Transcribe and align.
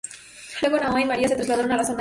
Luego 0.63 0.77
Noah 0.79 0.99
y 0.99 1.05
María 1.05 1.27
se 1.27 1.35
trasladaron 1.35 1.71
a 1.73 1.77
la 1.77 1.83
zona 1.83 1.83
de 1.83 1.83
St. 1.83 1.89